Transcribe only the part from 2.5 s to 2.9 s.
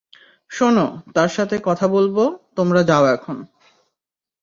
তোমরা